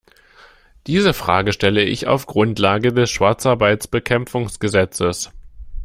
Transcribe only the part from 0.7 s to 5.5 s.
Diese Fragen stelle ich auf Grundlage des Schwarzarbeitsbekämpfungsgesetzes.